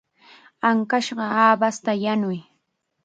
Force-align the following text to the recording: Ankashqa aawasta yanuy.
Ankashqa 0.69 1.25
aawasta 1.41 1.91
yanuy. 2.03 2.39